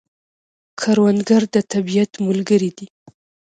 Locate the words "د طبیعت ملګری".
1.53-2.69